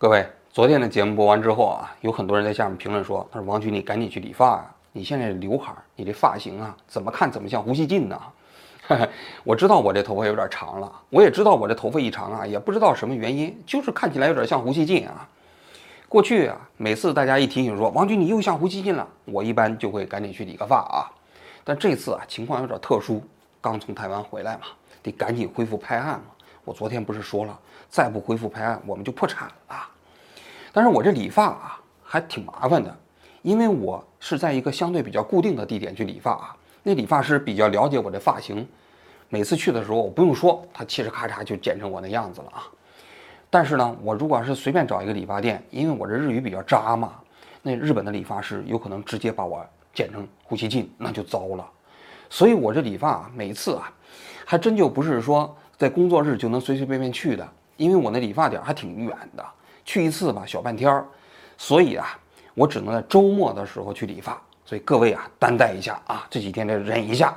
[0.00, 4.74] 各位，昨天的节目播完之后啊，有很多人在下面评论说：“他说王局，你赶紧去理发啊！
[4.92, 8.16] 你现在刘海，你这发型啊，怎么看怎么像胡锡进呢？”
[9.42, 15.28] 我知道我这头发有点长了，我也知道我这头发一长啊，也不知道什么原因，就是看起来有点像胡锡进啊。
[16.08, 21.10] 过去啊，每次大家一提醒说王局你又像胡锡进了，我一般就会赶紧去理个发啊。
[21.64, 23.20] 但这次啊，情况有点特殊，
[23.60, 24.66] 刚从台湾回来嘛，
[25.02, 26.26] 得赶紧恢复拍案嘛。
[26.64, 27.58] 我昨天不是说了，
[27.88, 29.88] 再不恢复拍案，我们就破产了。
[30.72, 32.94] 但是我这理发啊，还挺麻烦的，
[33.42, 36.56] 因为我是在一个相对比较固定的地点去理发啊。
[36.82, 38.68] 那理发师比较了解我的发型，
[39.28, 42.62] 每次去的时候，我不用说，他嘁哧咔嚓就剪成我那样子了啊。
[43.50, 47.14] 但是呢，我如果要是随便找一个理发店，因为我这日语比较渣嘛，
[47.62, 51.68] 那日本的理发师有可能直接把我剪成呼吸进，那就糟了。
[52.30, 53.90] 所以我这理发啊，每次啊，
[54.44, 55.56] 还真就不是说。
[55.78, 57.48] 在工作日就能随随便便去的，
[57.78, 59.44] 因为我那理发点还挺远的，
[59.84, 61.06] 去一次吧小半天儿，
[61.56, 62.18] 所以啊，
[62.54, 64.38] 我只能在周末的时候去理发。
[64.66, 67.34] 所以各位啊，担待一下啊，这几天得忍一下，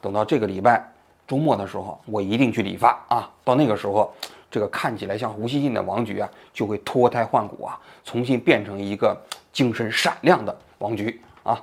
[0.00, 0.84] 等到这个礼拜
[1.26, 3.30] 周末的时候，我一定去理发啊。
[3.44, 4.12] 到那个时候，
[4.50, 9.16] 这个看起来像胡锡进的王局啊，就会脱胎换骨啊，重新变成一个
[9.52, 11.62] 精神闪亮的王局啊。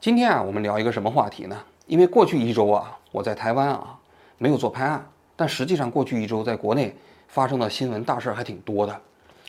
[0.00, 1.56] 今天啊，我们聊一个什么话题呢？
[1.86, 3.98] 因为过去一周啊，我在台湾啊。
[4.38, 5.02] 没有做拍案，
[5.36, 6.92] 但实际上过去一周在国内
[7.28, 9.00] 发生的新闻大事还挺多的。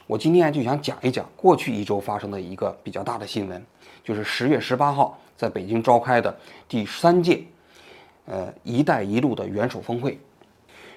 [0.05, 3.65] 我今天就想讲一讲过去一周发生的一个比较大的新闻，
[4.03, 6.33] 就是十月十八号在北京召开的
[6.67, 7.43] 第三届，
[8.25, 10.19] 呃“一带一路”的元首峰会。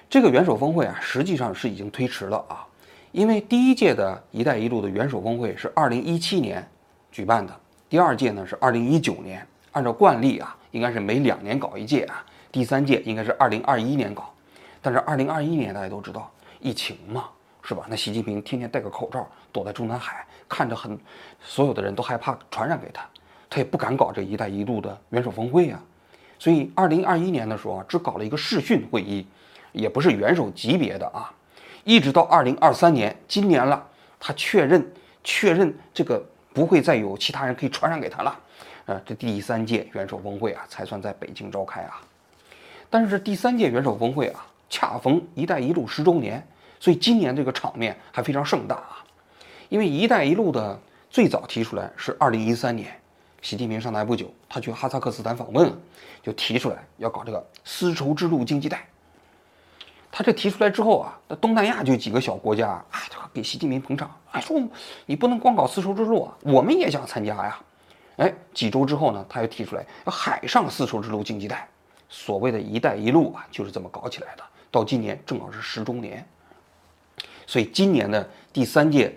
[0.09, 2.67] 这个元首峰会啊，实际上是已经推迟了啊，
[3.11, 6.65] 因为第一届的一带一路的元首峰会是二零一七年
[7.11, 7.53] 举办的，
[7.89, 12.25] 第二届呢是二零一九年，按照惯例啊，应该是每两年搞一届啊。
[12.51, 14.33] 第三届应该是二零二一年搞，
[14.81, 16.29] 但是二零二一年大家都知道
[16.59, 17.29] 疫情嘛，
[17.63, 17.85] 是吧？
[17.89, 20.97] 那习近平天天戴个口罩躲在中南海，看着很，
[21.39, 23.07] 所有的人都害怕传染给他，
[23.49, 25.79] 他也不敢搞这一带一路的元首峰会呀。
[26.39, 29.27] 所以二零二一年的时候啊，只搞了一个视讯会议，
[29.71, 31.31] 也不是元首级别的啊。
[31.83, 33.87] 一直到二零二三年，今年了，
[34.19, 34.91] 他确认
[35.23, 38.39] 确认这个不会再有其他人可以传染给他了，
[38.85, 42.01] 呃，这第三届元首峰会啊，才算在北京召开啊。
[42.89, 46.41] 但是这第三届元首峰会啊，恰逢“一带一路”十周年，
[46.79, 49.03] 所以今年这个场面还非常盛大啊。
[49.67, 52.97] 因为“一带一路”的最早提出来是二零一三年，
[53.41, 55.71] 习近平上台不久，他去哈萨克斯坦访问，
[56.23, 58.87] 就提出来要搞这个丝绸之路经济带。
[60.09, 62.85] 他这提出来之后啊，那东南亚就几个小国家啊，
[63.33, 64.57] 给习近平捧场，啊说
[65.05, 67.59] 你不能光搞丝绸之路啊，我们也想参加呀。
[68.17, 71.67] 哎，几周之后呢，他又提出来要海上丝绸之路经济带。
[72.09, 74.43] 所谓的一带一路啊，就是这么搞起来的。
[74.71, 76.25] 到今年正好是十周年，
[77.45, 79.13] 所以今年的第三届，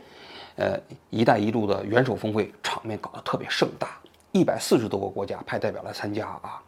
[0.57, 0.79] 呃，
[1.11, 3.97] 一带一路的元首峰会场面搞得特别盛大，
[4.33, 6.61] 一百四十多个国家派代表来参加啊，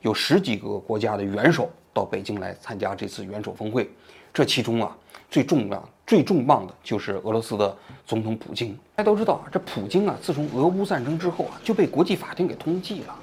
[0.00, 3.90] 有十几个国家的元首到北京来参加这次元首峰会。
[4.32, 4.96] 这其中啊，
[5.28, 8.72] 最重要、最重磅的就是俄罗斯的总统普京。
[8.94, 13.16] 大家都知道啊，这普京啊，自从俄乌战争之后啊，就被国际法庭给通缉了。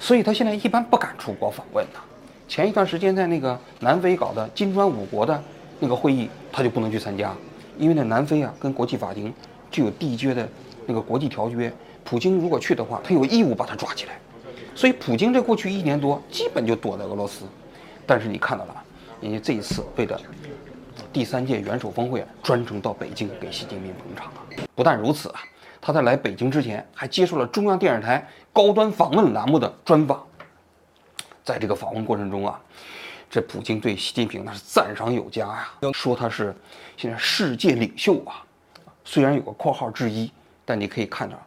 [0.00, 2.00] 所以他现在一般不敢出国访问呢。
[2.48, 5.40] 前一段时间在那个南非搞的金砖五国的
[5.78, 7.30] 那个会议，他就不能去参加，
[7.76, 9.32] 因为那南非啊跟国际法庭
[9.70, 10.48] 具有缔约的
[10.86, 11.70] 那个国际条约。
[12.02, 14.18] 普京如果去的话，他有义务把他抓起来。
[14.74, 17.44] 所以普京这过去一年多基本就躲在俄罗斯。
[18.06, 18.74] 但是你看到了，
[19.20, 20.18] 人家这一次为了
[21.12, 24.40] 第三届元首峰会，专程到北京给习近平捧场啊。
[24.74, 25.40] 不但如此啊。
[25.80, 30.22] 他在来北京之前，还接受了中央电视台高端访问栏目的专访。
[31.48, 32.60] 在这个访问过程中啊，
[33.30, 36.54] 这普京对习近平那是赞赏有加呀，说他是
[36.94, 38.44] 现在世界领袖啊。
[39.02, 40.30] 虽然有个括号之一，
[40.66, 41.40] 但你可以看到，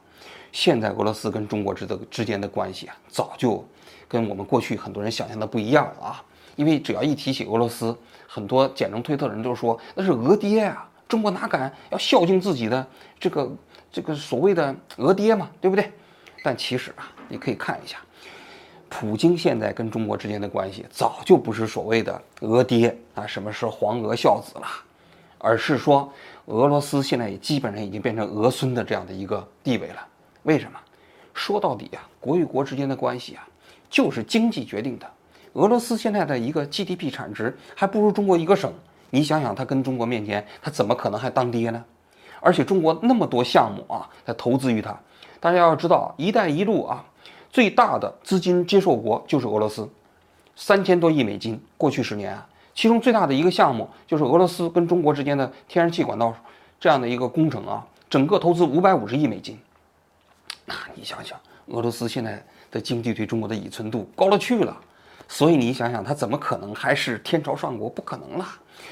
[0.52, 3.64] 现在俄罗斯跟中国之的之间的关系啊，早就
[4.08, 6.24] 跟我们过去很多人想象的不一样了啊。
[6.56, 7.96] 因为只要一提起俄罗斯，
[8.26, 12.88] 很多简称推特人都说那是俄爹啊，中国哪敢要孝敬自己的
[13.20, 13.56] 这个。
[13.94, 15.92] 这个所谓的俄爹嘛，对不对？
[16.42, 17.98] 但其实啊，你可以看一下，
[18.94, 24.68] 普京现在跟中国之间的关系早就不是所谓的俄爹啊，什么是皇俄孝子了，
[25.38, 26.12] 而是说
[26.48, 30.06] 俄罗斯现在也基本上已经变成俄孙的这样的一个地位了。
[30.44, 30.78] 为什么？
[31.34, 33.48] 说到底啊，国与国之间的关系啊，
[33.90, 35.10] 就是经济决定的。
[35.54, 38.72] 俄罗斯现在的一个 GDP 产值还不如中国一个省，
[39.10, 41.84] 你想想，他跟中国面前，他怎么可能还当爹呢？
[42.42, 44.94] 而且中国那么多项目啊，在投资于它。
[45.40, 47.04] 大家要知道，“一带一路”啊，
[47.52, 49.88] 最大的资金接受国就是俄罗斯，
[50.56, 51.62] 三千多亿美金。
[51.78, 56.34] 过去十年啊，其中最大的一个项目就是俄罗斯跟中国之间的天然气管道
[56.80, 59.60] 这样的一个工程啊，整个投资五百五十亿美金。
[60.66, 61.38] 那你想想，
[61.68, 64.78] 俄罗斯现在的经济对中国的依存度高了去了，
[65.28, 67.90] 所以你想想，他怎么可能还是天朝上国？
[67.90, 68.48] 不可能了。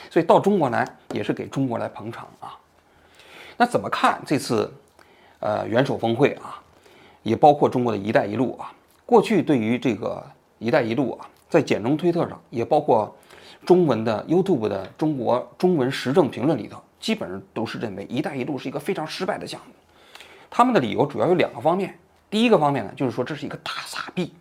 [0.09, 2.57] 所以到中国来也是给中国来捧场啊。
[3.55, 4.71] 那怎么看这次，
[5.39, 6.61] 呃，元首峰会啊，
[7.23, 8.71] 也包括中国的一带一路啊？
[9.05, 10.25] 过去对于这个
[10.57, 13.15] 一带一路啊，在简中推特上，也包括
[13.65, 19.73] 中文的 YouTube 的中国中文时政评论里头，基本上都是认为一带一路是一个非常失败的项目。
[20.49, 21.97] 他们的理由主要有两个方面。
[22.29, 24.31] 第一个方面呢，就是说这是一个大傻逼，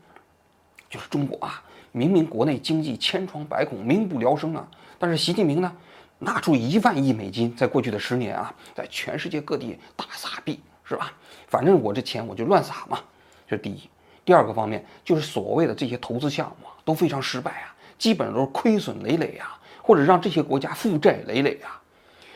[0.91, 5.73] 就是中国啊，明明国内经济千疮百孔，民不聊生啊，但是习近平呢，
[6.19, 11.11] 拿出一万亿美金，在过去的十年啊，在全世界各地大撒币，是吧？
[11.49, 13.01] 反正我这钱我就乱撒嘛，
[13.49, 13.91] 这是第一。
[14.25, 21.83] 第二个方面就是所谓的这些投资项目啊，都非常失败啊，基本上都是亏损累累啊，或者让这些国家负债累累啊。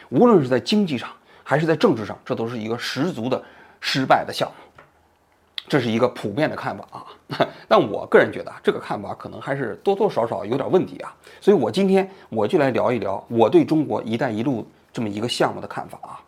[0.09, 1.09] 无论是在经济上
[1.45, 3.43] 还是在政治上，这都是一个十足的。
[3.85, 4.83] 失败的项目，
[5.67, 7.05] 这是一个普遍的看法啊。
[7.67, 11.13] 但我个人觉得这个看法可能还是多多少少有点问题啊。
[11.41, 14.65] 所以我今天我就来聊一聊我对中国“一带一路”
[14.95, 16.21] 这么一个项目的看法啊。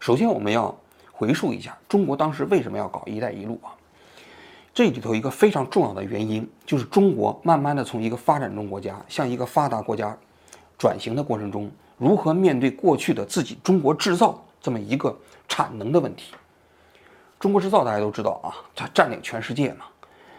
[0.00, 0.78] 首先，我们要
[1.18, 3.74] 回溯一下中国当时为什么要搞“一带一路”啊？
[4.72, 10.16] 这里头一个非常重要的原因就是中国慢慢的从一个发展中国家向一个发达国家
[10.78, 15.14] 转型的过程中，如何面对过去的自己中国制造这么一个。
[15.50, 16.34] 产能的问题，
[17.40, 19.86] 中国制造大家都知道啊，它占领全世界嘛。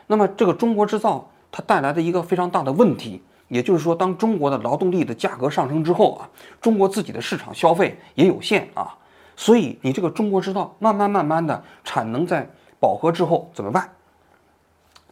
[0.06, 6.30] 那么这个中国制造它带来的一个非常大的问题，也就是说，当中国的劳动力的价格上升之后啊，
[6.62, 8.96] 中国自己的市场消费也有限啊，
[9.40, 12.46] 所以你这个中国制造慢慢慢慢的产能在
[12.78, 13.90] 饱和之后怎么办？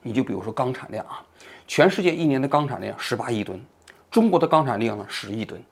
[0.01, 1.23] 你就比如说钢产量啊，
[1.65, 3.57] 全世界一年的钢产量十八亿吨，
[4.11, 5.63] 中国的钢产量呢十亿吨，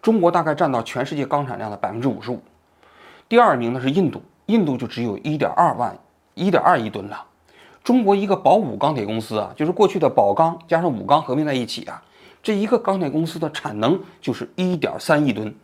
[0.00, 2.42] 中国大概占到全世界钢产量的百分之五十五。
[3.28, 5.94] 第二名呢是印度，印度就只有一点二万
[6.32, 7.22] 一点二亿吨了。
[7.84, 12.02] 中国一个宝武钢铁公司啊，就是过去的宝钢加上武钢合并在一起啊，
[12.42, 15.54] 这一个钢铁公司的产能就是一点三亿吨，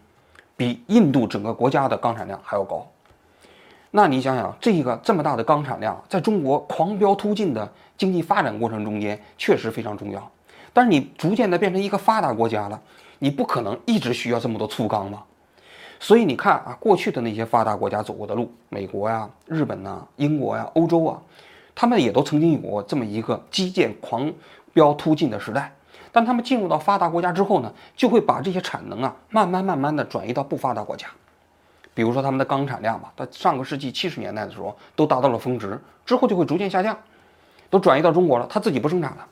[0.58, 2.84] 比印度整个国家的钢产量还要高。
[3.92, 10.30] 那你想想，这个这么大的钢产量，在中国狂飙突进的经济发展过程中间，确实非常重要。
[10.72, 12.78] 但是你逐渐的变成一个发达国家了，
[13.20, 15.24] 你不可能一直需要这么多粗钢吧？
[16.00, 21.22] 所以你看啊，过去的那些发达国家走过的路，美国呀、日本呐、英国呀、欧洲啊，
[21.72, 24.32] 他们也都曾经有过这么一个基建狂
[24.72, 25.72] 飙突进的时代。
[26.12, 31.06] 但他们进入到发达国家之后呢，就会把这些产能啊，慢慢慢慢的转移到不发达国家。
[31.94, 36.96] 比如说他们的钢产量吧，到上个世纪七十年代的时候都达到了峰值，之后就会逐渐下降，
[37.68, 39.26] 都转移到中国了，他自己不生产了。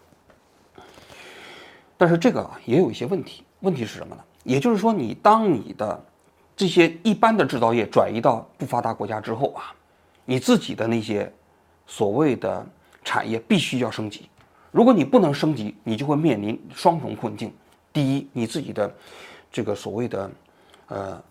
[1.97, 4.23] 但是这个啊也有一些问题，问题是什么呢？
[4.43, 6.05] 也就是说，你当你的
[6.57, 9.73] 这些一般的制造业转移到不发达国家之后啊，
[10.25, 11.33] 你自己的那些
[11.87, 12.67] 所谓的
[13.05, 14.29] 产业必须要升级。
[14.77, 17.51] 如果你不能升级，你就会面临双重困境。
[17.95, 18.95] 第一，你自己的
[19.51, 20.31] 这个所谓的
[20.89, 21.23] 呃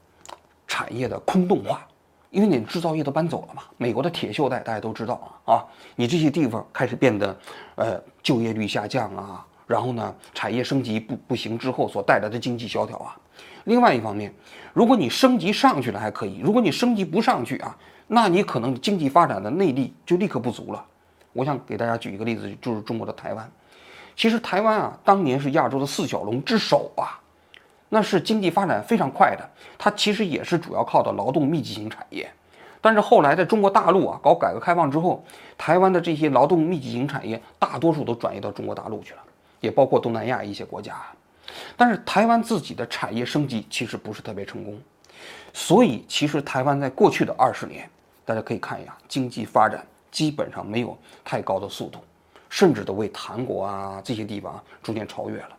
[0.66, 1.86] 产业的空洞化，
[2.32, 3.62] 因为你制造业都搬走了嘛。
[3.78, 5.62] 美国的铁锈带大家都知道啊，
[5.96, 7.38] 你这些地方开始变得
[7.76, 13.16] 呃就业率下降啊，然后呢产业升级不不行之后所带来的经济萧条啊。
[13.66, 14.34] 另外一方面，
[14.74, 20.84] 如果你升级上去了还可以，如果你升级不上去啊，那你可能经济发展的内力就立刻不足了。
[21.36, 23.52] 我想给大家举一个例子，就是中国的台湾。
[24.16, 27.20] 其实台湾啊，当年是亚洲的四小龙之首啊，
[27.90, 29.50] 那是经济发展非常快的。
[29.78, 32.32] 它其实也是主要靠的劳动密集型产业。
[32.80, 35.22] 但是后来在中国大陆啊搞改革开放之后，
[35.58, 39.20] 台湾的这些劳动密集型产业大多数都转移到中国大陆去了，
[39.60, 40.96] 也包括东南亚一些国家。
[41.76, 44.80] 但是台湾自己的产业升级其实不是特别成功，
[45.52, 47.90] 所以其实台湾在过去的二十年，
[48.24, 49.86] 大家可以看一下，经济发展
[50.16, 52.00] 基本上没有太高的速度，
[52.50, 55.50] 甚至都为韩国啊这些地方逐渐超越了。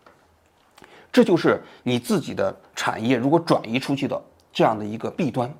[1.13, 4.19] 这就是你自己的产业如果转移出去的
[4.55, 5.53] 这样的一个弊端。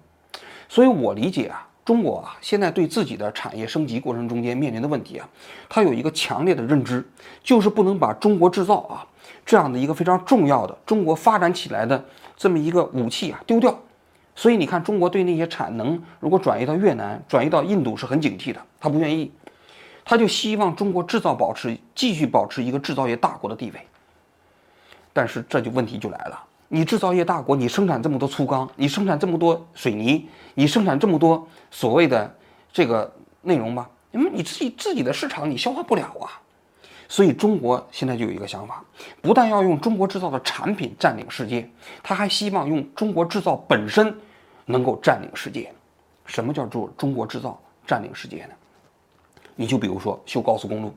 [0.67, 5.29] 所以我理解啊，中国啊现在对自己的产业升级过程中间面临的问题啊，
[5.69, 7.07] 它有一个强烈的认知，
[7.45, 9.07] 就是不能把中国制造啊。
[9.45, 12.03] 这样的一个非常重要的中国发展起来的
[12.35, 13.79] 这么一个武器啊丢掉，
[14.37, 19.33] 所以你看中国对那些产能如果转移到越南、转移到印度是很警惕的，他不愿意，
[20.05, 23.81] 他就希望中国制造保持继续保持一个制造业大国的地位。
[25.15, 26.39] 但是这就问题就来了，
[26.69, 32.37] 你制造业大国，你生产这么多粗钢，你生产这么多水泥，你生产这么多所谓的
[32.71, 36.29] 这个内容吧，因为你自己自己的市场你消化不了啊。
[37.09, 38.85] 所以中国现在就有一个想法，
[39.23, 41.71] 不但要用中国制造的产品占领世界，
[42.03, 44.15] 他还希望用中国制造本身
[44.67, 45.73] 能够占领世界。
[46.27, 48.53] 什么叫做中国制造占领世界呢？
[49.55, 50.93] 你就比如说修高速公路，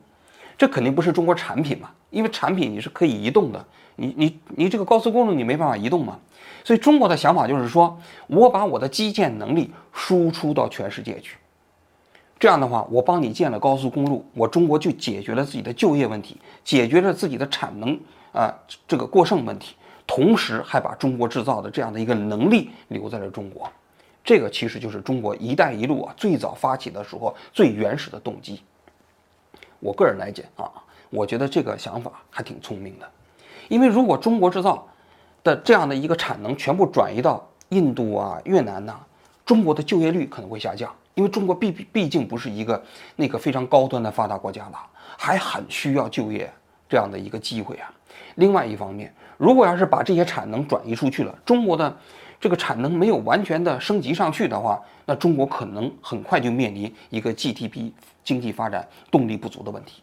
[0.58, 3.64] 这肯定不是中国产品嘛，因为产品你是可以移动的，
[3.96, 6.18] 你你你这个高速公路你没办法移动嘛。
[6.62, 11.38] 所以中国的想法就是说，我把我的基建能力输出到全世界去。
[12.38, 17.98] 这样的话，我帮你建了高速公路，我中国就解决了自己的就业问题，解决了自己的产能
[18.32, 18.52] 啊
[18.88, 19.74] 这个过剩问题，
[20.10, 23.70] 同时还把中国制造的这样的一个能力留在了中国。
[24.24, 28.60] 这个其实就是中国“一带一路”啊最早发起的时候最原始的动机。
[29.78, 30.68] 我个人来讲啊，
[31.10, 33.08] 我觉得这个想法还挺聪明的，
[33.68, 34.84] 因为如果中国制造
[35.44, 38.98] 的这样的一个产能全部转移到印度啊、越南呐，
[39.46, 40.92] 中国的就业率可能会下降。
[41.14, 42.82] 因为中国毕毕竟不是一个
[43.14, 44.78] 那个非常高端的发达国家了，
[45.16, 46.52] 还很需要就业
[46.88, 47.92] 这样的一个机会啊。
[48.34, 51.96] 另外一方面，如果要是把这些产能转移出去了，中国的
[52.38, 57.90] 这个产能没有完全的升级上去的话，那中国可能很快就面临一个 GDP
[58.22, 60.02] 经济发展动力不足的问题。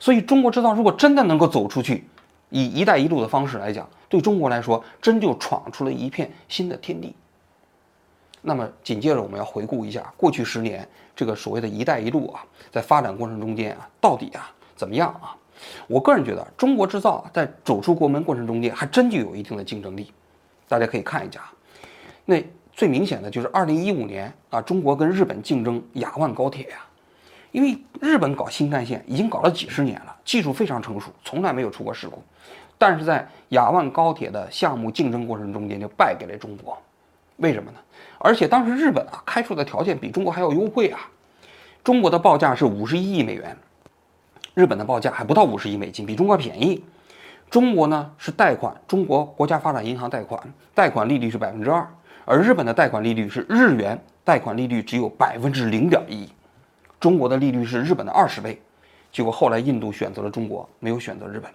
[0.00, 2.08] 所以，中国制造如果真的能够走出去，
[2.48, 7.14] 以“一带一路”的方式来讲，对中国来说，真就闯出了一片新的天地。
[8.40, 15.36] 那么紧接着我们要回顾一下过去十年这个所谓的一带一路啊，在发展过程中间啊，到底啊怎么样啊？
[15.86, 20.12] 我个人觉得中国制造在走出国门过程中间还真就有一定的竞争力。
[20.68, 21.42] 大家可以看一下，
[22.24, 22.42] 那
[22.72, 26.78] 最明显的就是二零一五年啊，中国跟日本竞争雅万高铁呀，
[27.50, 32.22] 因为日本搞新干线已经搞了几十年了，技术非常成熟，从来没有出过事故，
[32.78, 36.78] 但是在雅万高铁的项目竞争过程中间就败给了中国。
[37.36, 37.78] 为什么呢？
[38.18, 41.00] 而且当时日本啊开出的条件比中国还要优惠啊，
[41.84, 43.54] 中国的报价是五十一亿美元，
[44.54, 46.84] 日本的报价还不到五十亿美金，比中国便宜。
[47.48, 50.40] 中国呢是贷款，中国国家发展银行贷款，
[50.74, 51.86] 贷款利率是百分之二，
[52.24, 56.28] 而日本的贷款利率是日元贷款利率只有百分之零点一，
[57.00, 58.60] 中国的利率是日本的二十倍。
[59.10, 61.50] 结果后来印度选择了中国，没有选择日本。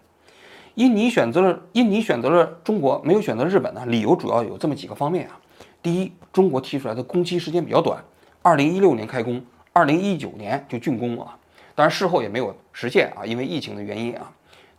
[0.75, 3.83] 印尼选择了印尼选择了中国，没有选择日本呢？
[3.87, 5.39] 理由主要有这么几个方面啊。
[5.81, 7.99] 第一，中国提出来的工期时间比较短，
[8.43, 9.41] 二零一六年开工，
[9.73, 11.35] 二零一九年就竣工了，
[11.77, 14.33] 当然事后也没有实现啊，因为疫情的原因啊。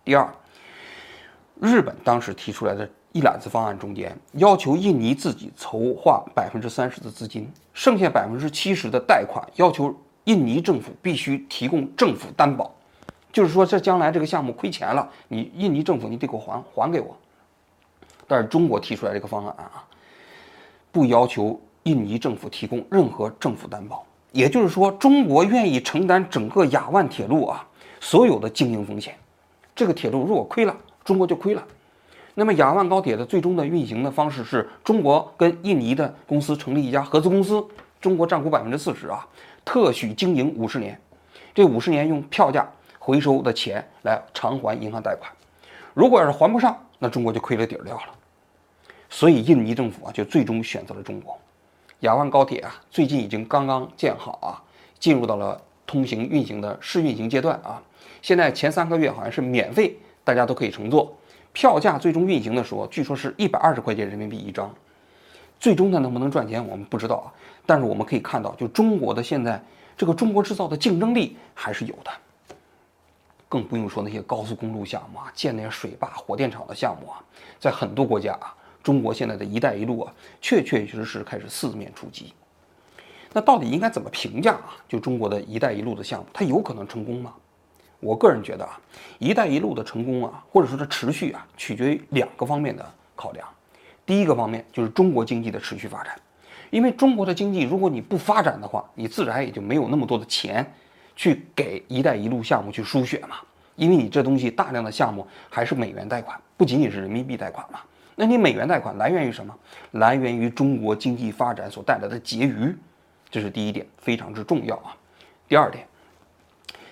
[0.05, 0.29] 第二，
[1.61, 12.75] 日本当时提出来的一揽子方案中间，要求印尼自己筹划百分之三十的资金，剩下百分之七十的贷款，要求印尼政府必须提供政府担保，
[13.33, 17.17] 就是说这将来这个项目亏钱了，你印尼政府你得给我还还给我。
[18.27, 19.85] 但是中国提出来这个方案啊。
[20.91, 27.67] 不要求印尼政府提供任何政府担保，也就是说，中国愿意承担整个雅万铁路啊
[28.01, 29.15] 所有的经营风险。
[29.75, 31.65] 这个铁路如果亏了，中国就亏了。
[32.35, 37.65] 那么雅万高铁的最终的运行的方式是中国跟印尼的公司成立一家合资公司，
[38.01, 39.27] 中国占股百分之四十啊，
[39.65, 41.01] 特许经营五十年，
[41.55, 42.69] 这五十年用票价
[42.99, 45.29] 回收的钱来偿还银行贷款。
[45.95, 48.03] 如果要是还不上，那中国就亏了底儿掉了。
[49.11, 51.37] 所以印尼政府啊，就最终选择了中国。
[52.01, 54.63] 雅万高铁啊，最近已经刚刚建好啊，
[55.01, 57.83] 进入到了通行运行的试运行阶段啊。
[58.23, 61.13] 现在前三个月好像是免费，大家都可以乘坐。
[61.53, 64.73] 票价最终运行的时候，据说是一百二十块钱人民币一张。
[65.59, 67.27] 最终它能不能赚钱，我们不知道啊。
[67.67, 69.61] 但是我们可以看到，就中国的现在
[69.97, 72.11] 这个中国制造的竞争力还是有的。
[73.49, 77.19] 更不用说那些高速公路项目啊，建那些水坝、火电厂的项目啊，
[77.59, 78.55] 在很多国家啊。
[78.89, 82.33] 中国现在的一带一路啊，确确实实开始四面出击。
[83.35, 84.75] 那到底应该怎么评价啊？
[84.89, 87.35] 就中国的一带一路的项目，它有可能成功吗？
[88.01, 88.81] 我个人觉得啊，
[89.19, 92.83] 一带一路的成功啊，或者说它持续啊，取决于两个方面的
[93.15, 93.47] 考量。
[94.07, 96.19] 第一个方面就是中国经济的持续发展，
[96.71, 100.65] 因为中国的经济如果你不发展的话，你自然也就没有那么多的钱
[101.15, 103.37] 去给一带一路项目去输血嘛。
[103.77, 107.81] 因为你这东西大量的项目还是美元贷款，不仅仅是人民币贷款嘛。
[108.21, 109.55] 那你美元贷款来源于什么？
[109.93, 112.77] 来源于中国经济发展所带来的结余，
[113.31, 114.91] 这是第一点，非常之重要啊。
[115.47, 115.87] 第二点，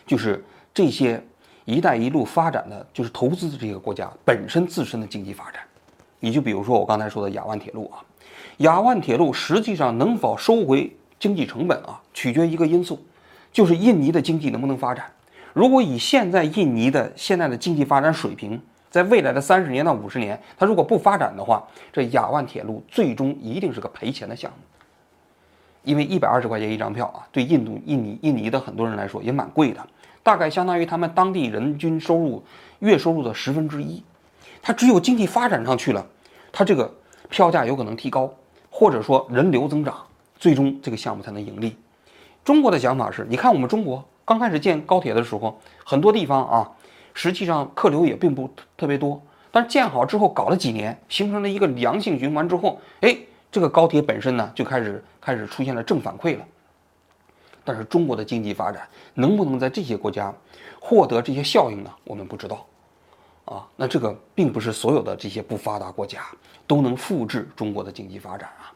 [0.07, 1.21] 就是这些
[1.67, 5.61] “一带一路”发展的，就是投资的这个国家本身自身的经济发展。
[6.21, 7.99] 你就比如说我刚才说的雅万铁路啊，
[8.59, 13.05] 雅万铁路实际上能否收回经济成本啊，取决一个因素，
[13.53, 15.11] 就是印尼的经济能不能发展。
[15.53, 18.63] 如果以现在印尼的现在的经济发展水平，
[18.97, 21.63] 在未来的三十年到五十年，它如果不发展的话，
[21.93, 24.57] 这雅万铁路最终一定是个赔钱的项目。
[25.83, 29.87] 因为一百二十块钱一张票啊，对印度、印尼、印尼的很多人来说也蛮贵的。
[30.23, 32.43] 大概相当于他们当地人均收入
[32.79, 34.03] 月收入的十分之一。
[34.63, 36.05] 它只有经济发展上去了，
[36.51, 36.93] 它这个
[37.29, 38.33] 票价有可能提高，
[38.71, 39.95] 或者说人流增长，
[40.37, 41.77] 最终这个项目才能盈利。
[42.43, 46.73] 中国的想法是，你看我们中国刚开始建高铁的时候，很多地方啊，
[47.17, 49.21] 实际上客流也并不特别多。
[49.51, 53.17] 但是建好之后搞了几年，形成了一个良性循环之后，哎，
[53.51, 56.45] 这个高铁本身呢就开始开始出现了正反馈了。
[57.65, 60.33] 但是中国的经济发展能不能在这些国家
[60.79, 61.91] 获得这些效应呢？
[62.05, 62.67] 我们不知道。
[63.47, 66.21] 啊，那这个并不是所有的这些不发达国家
[66.67, 68.71] 都能复制中国的经济发展啊。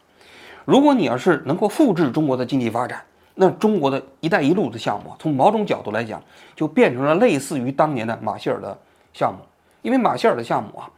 [0.65, 3.05] 如果你要是能够复制中国的经济发展，
[3.35, 6.23] 那中国的一带一路的项目，从某种角度来讲，
[6.55, 8.77] 就变成了类似于当年的马歇尔的
[9.15, 9.39] 项目。
[9.83, 10.91] 因为马歇尔的项目啊，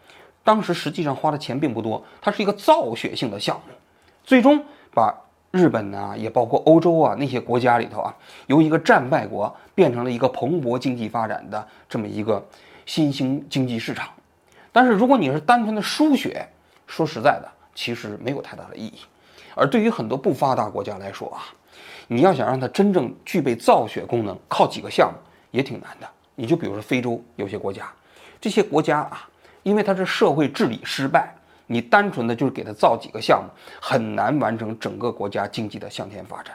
[0.43, 3.73] 当时实际上花的钱并不多，它是一个造血性的项目，
[4.25, 4.61] 最终
[4.93, 5.15] 把
[5.53, 8.13] 日本啊，也包括欧洲啊那些国家里头啊，
[8.49, 12.45] 由一个战败国变成了一个蓬勃经济发展的这么一个
[12.87, 14.09] 新兴经济市场。
[14.73, 16.49] 但是如果你是单纯的输血，
[16.89, 18.95] 说实在的，其实没有太大的意义。
[19.55, 21.45] 而对于很多不发达国家来说啊，
[22.15, 25.19] 你要想让它真正具备造血功能，靠几个项目
[25.51, 26.07] 也挺难的。
[26.35, 27.91] 你就比如说非洲有些国家。
[28.41, 29.29] 这些国家啊，
[29.63, 31.35] 因为它是社会治理失败，
[31.67, 33.49] 你单纯的就是给它造几个项目，
[33.81, 36.55] 很难完成整个国家经济的向前发展。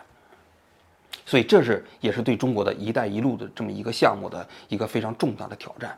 [1.26, 5.98] 所以这是也是对中国的一带一路的这么一个项目的一个非常重大的挑战。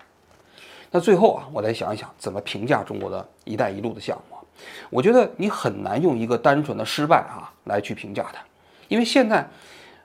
[0.89, 4.37] 那最后啊，我再想一想怎么评价中国的一带一路的项目。
[4.89, 8.41] 我觉得你很难用一个单纯的失败啊来去评价它，
[8.89, 9.47] 因为现在，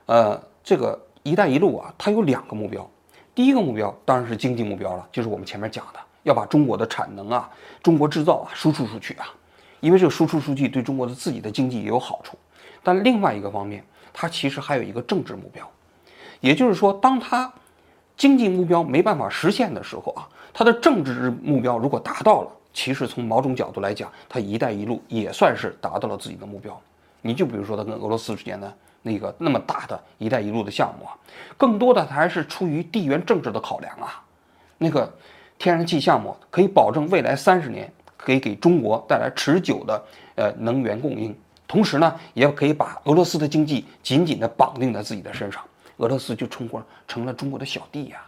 [0.05, 2.89] 呃，这个一带一路啊，它有两个目标。
[3.33, 7.49] 第一个目标当然是经济目标了，就是我们前面讲的，要把中国的产能啊、
[7.83, 9.27] 中国制造啊输出出去啊，
[9.81, 12.37] 因为这个输出数据对中国的自己的经济也有好处。
[12.81, 15.69] 但另外一个方面，它其实还有一个政治目标，
[16.39, 17.51] 也就是说，当它
[18.15, 26.79] 经济目标没办法实现的时候啊，它的政治目标如果达到了，其实从某种角度来讲，它“一带一路”也算是达到了自己的目标。
[27.25, 28.71] 你就比如说它跟俄罗斯之间的。
[29.07, 31.13] 那个那么大的一带一路的项目啊，
[31.57, 34.19] 更多的还是出于地缘政治的考量啊。
[34.79, 35.07] 那个
[35.59, 45.61] 天然气项目可以保证未来三十年可以给中国带来持久的呃能源供应，同时呢，也可以把俄罗斯的经济紧紧的绑定在自己的身上，
[45.97, 48.25] 俄罗斯就成过成了中国的小弟呀。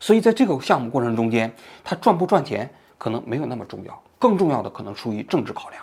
[0.00, 2.66] 所以在这个项目过程中间，它赚不赚钱
[2.96, 5.82] 可能没有那么重要，更重要的可能出于政治考量。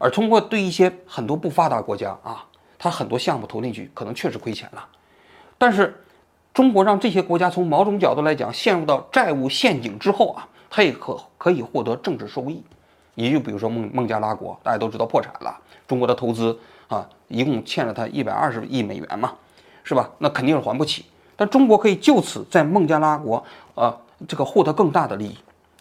[0.00, 2.44] 而通过对一些很多不发达国家啊。
[2.82, 4.82] 它很多项目投进去，可能确实亏钱了，
[5.58, 6.02] 但是
[6.54, 12.62] 中国让这些国家从某种角度来讲陷入到债务陷阱之后啊，它也可可以获得政治收益。
[13.16, 15.54] 也就比如说孟孟加拉国，大家都知道破产了，
[15.86, 16.58] 中国的投资
[16.88, 19.34] 啊，一共欠了他一百二十亿美元嘛，
[19.84, 20.08] 是吧？
[20.16, 21.04] 那肯定是还不起。
[21.36, 23.94] 但中国可以就此在孟加拉国呃
[24.26, 25.36] 这个获得更大的利益，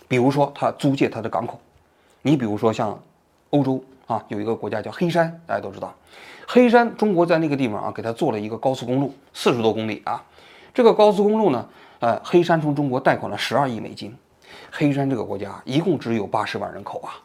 [0.10, 1.58] 比如说他租借他的港口，
[2.24, 3.00] 你比如说像
[3.52, 5.93] 欧洲啊，有一个国家叫黑山，大家都知道。
[6.48, 10.24] 黑山，中国在那个地方啊，给他做了一个高速公路，四十多公里啊。
[10.74, 11.69] 这个高速公路呢，
[12.00, 14.17] 呃，黑山从中国贷款了十二亿美金。
[14.72, 17.22] 黑山这个国家一共只有八十万人口啊，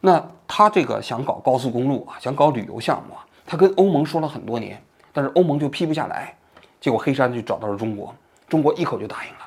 [0.00, 6.34] 那他这个想搞高速公路啊，想搞旅游项目啊，他跟欧盟说了很多年，但是欧盟就批不下来。
[6.80, 8.14] 结果黑山就找到了中国，
[8.48, 9.38] 中国一口就答应了。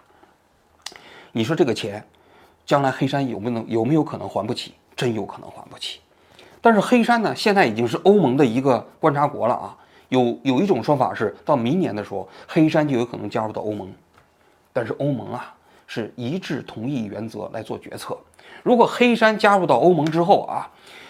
[1.31, 2.05] 你说这个钱，
[2.63, 4.75] 将来黑山有没有有没有可能还不起？
[4.95, 5.99] 真有可能还不起。
[6.61, 9.75] 但是黑山呢，现在已经是欧盟的一个观察国了啊。
[10.09, 13.87] 有有一种说法是，到明年的时候，黑山就有可能加入到欧盟。
[14.73, 15.53] 但是欧盟啊，
[15.85, 18.17] 是一致同意原则来做决策。
[18.63, 20.67] 如果黑山加入到欧盟之后啊，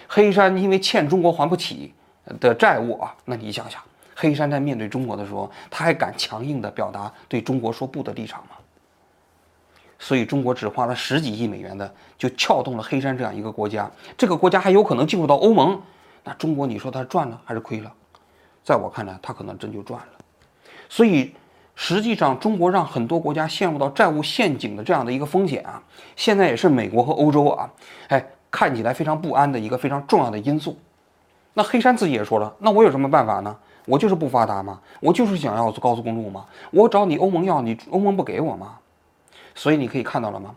[0.08, 1.94] 黑山因为欠中国还不起
[2.40, 3.82] 的债务啊，那你想想，
[4.16, 8.58] 黑山在面对中国的时候，他还敢强硬的表达对中国说不的立场吗？
[10.00, 15.80] 所以中国只花了十几亿美元的，就撬动了黑山这样一个国家，这个国家还有可能进入到欧盟，
[16.24, 17.92] 那中国你说它赚了还是亏了？
[18.64, 20.08] 在我看来，它可能真就赚了。
[20.88, 21.36] 所以
[21.76, 25.84] 实际上，中国让很多国家陷入到债务陷阱的这样的一个风险啊，
[26.16, 27.70] 现在也是美国和欧洲啊，
[28.08, 30.78] 哎，看起来非常不安的一个非常重要的因素。
[31.54, 33.56] 那黑山自己也说了，那我有什么办法呢？
[33.86, 34.80] 我就是不发达吗？
[35.00, 36.46] 我就是想要高速公路吗？
[36.72, 38.78] 我找你欧盟要，你欧盟不给我吗？
[39.56, 40.56] 所以你可以看到了吗？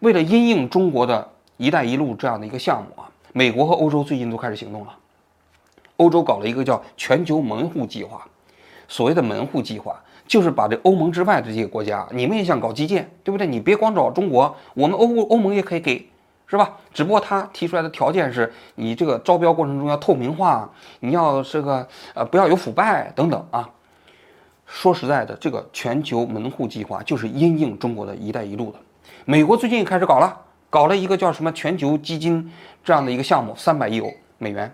[0.00, 4.96] 为了因应中国的一带一路这样的一个项目啊，美国和欧洲最近都开始行动了。
[5.96, 8.26] 欧洲搞了一个叫全球门户计划。
[8.88, 13.46] 所谓的门户计划，就是把这欧盟之外的这些国家，你们也想搞基建，对不对？
[13.46, 16.08] 你别光找中国，我们欧欧盟也可以给，
[16.48, 16.76] 是吧？
[16.92, 23.68] 只不过他提出来的条件是你这个招标过程中要透明化，你要这个呃不要有腐败等等啊。
[24.72, 28.78] 说实在的，这个全球门户计划就是因应中国的一带一路的。
[29.24, 30.34] 美国最近开始搞了，
[30.70, 32.50] 搞了一个叫什么全球基金
[32.84, 34.72] 这样的一个项目，三百亿欧美元。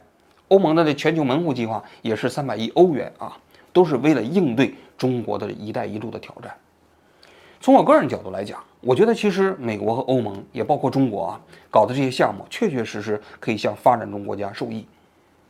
[0.48, 3.36] 欧盟的这全球门户计划也是三百亿欧元啊，
[3.72, 6.54] 都是为了应对中国的一带一路的挑战。
[7.58, 14.86] 从我个人角度来讲，我觉得其实美国和欧盟也包括中国啊，搞的这些项目，确确实实可以向发展中国家受益。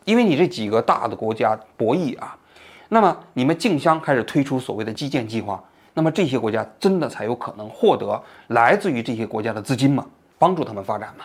[0.05, 2.39] 因为你这几个大的国家博弈啊，
[2.89, 5.63] 那么你们竞相开始推出所谓的基建计划，
[5.95, 10.07] 那么这些国家真的才有可能获得来自于这些国家的资金吗，
[10.39, 11.25] 帮助他们发展吗。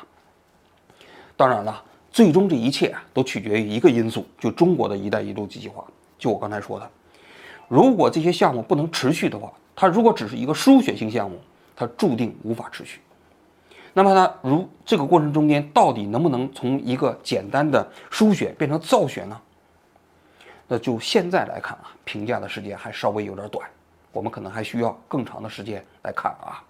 [1.37, 5.83] 当然了，最终这一切啊都取决于一个因素，就中国的一带一路计划。
[6.17, 6.89] 就我刚才说的，
[7.67, 11.39] 如果这些项目不能持续的话，它如果只是一个输血性项目，
[11.75, 12.99] 它注定无法持续。
[13.93, 19.39] 那么它如这个过程中间到底能不能从一个简单的输血变成造血呢？
[20.71, 23.69] 那就现在来看啊，评价的时间还稍微有点短，
[24.13, 26.63] 我们可能还需要更长的时间来看啊。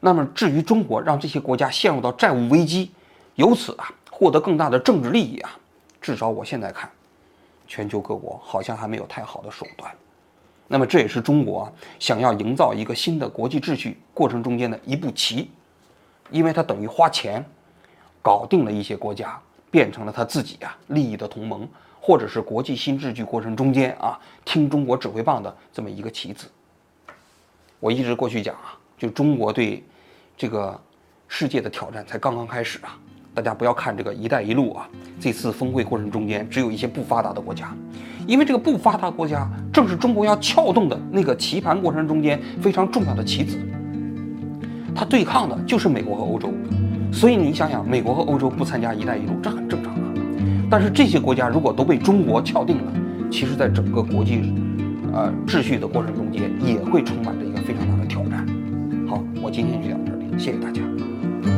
[0.00, 2.92] 那么至于中国让这些国家陷入到债务危机，
[3.36, 5.50] 由此啊获得更大的政治利益啊，
[5.98, 6.90] 至少我现在看，
[7.66, 9.90] 全球各国好像还没有太好的手段。
[10.68, 15.50] 那么这也是中国想要营造一个新的国际秩序过程中间的一步棋。
[16.30, 17.42] 因为它等于花钱，
[18.20, 19.40] 搞定了一些国家，
[19.72, 21.66] 变成了他自己啊利益的同盟，
[22.00, 26.46] 或者是国际新秩序过程中间啊听中国指挥棒的这么一个棋子。
[27.80, 29.82] 我一直过去讲啊，就中国对
[30.36, 30.78] 这个
[31.26, 32.96] 世界的挑战才刚刚开始啊！
[33.34, 34.86] 大家不要看这个“一带一路”啊，
[35.18, 37.74] 这次峰会过程中间只有一些不发达的国家，
[38.26, 43.58] 因为这个不发达国家正是中国要撬动的那个棋盘过程中间非常重要的棋子。
[44.94, 46.52] 他对抗的就是美国和欧洲，
[47.12, 50.00] 所以你想想，美国和欧洲不参加“一带一路”，这很正常啊。
[50.68, 52.92] 但是这些国家如果都被中国撬定了，
[53.30, 54.52] 其实在整个国际，
[55.12, 58.46] 呃秩序的过程中间，也会充满着一个非常大的挑战。
[59.06, 60.80] 好，我今天就讲到这里，谢谢大家。